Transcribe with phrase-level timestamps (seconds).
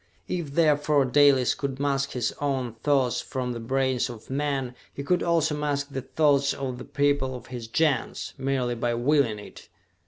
[0.27, 5.21] If, therefore, Dalis could mask his own thoughts from the brains of men, he could
[5.21, 9.69] also mask the thoughts of the people of his Gens, merely by willing it!